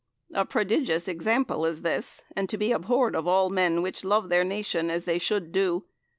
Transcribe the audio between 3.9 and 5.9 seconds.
love theyr nacyon as they shoulde do.